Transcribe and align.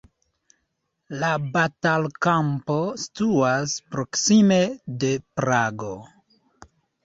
La 1.23 1.29
batalkampo 1.57 2.79
situas 3.03 3.77
proksime 3.93 4.61
de 5.07 5.15
Prago. 5.39 5.97